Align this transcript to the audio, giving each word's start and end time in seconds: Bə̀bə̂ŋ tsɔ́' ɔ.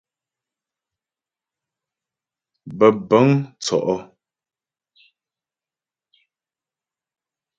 Bə̀bə̂ŋ 2.77 3.27
tsɔ́' 3.63 3.83
ɔ. 3.95 3.97